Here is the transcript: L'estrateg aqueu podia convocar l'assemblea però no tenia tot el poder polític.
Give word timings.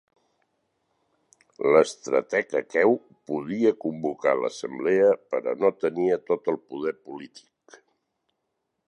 L'estrateg 1.75 2.55
aqueu 2.61 2.95
podia 3.31 3.73
convocar 3.85 4.35
l'assemblea 4.39 5.13
però 5.35 5.55
no 5.65 5.71
tenia 5.85 6.19
tot 6.31 6.51
el 6.55 6.59
poder 6.73 6.95
polític. 7.07 7.79